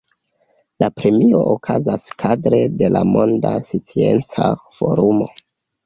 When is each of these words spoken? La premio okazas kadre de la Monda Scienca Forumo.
La 0.83 0.87
premio 1.01 1.41
okazas 1.51 2.09
kadre 2.25 2.63
de 2.81 2.91
la 2.97 3.05
Monda 3.13 3.55
Scienca 3.71 4.53
Forumo. 4.81 5.35